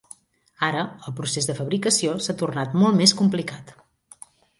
[0.67, 3.75] Ara, el procés de fabricació s'ha tornat molt més complicat.